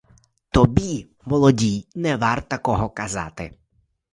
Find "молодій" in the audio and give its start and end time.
1.25-1.77